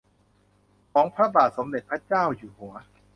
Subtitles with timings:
[0.93, 2.73] ของพระบาทสมเด็จพระเจ้าอยู่หัว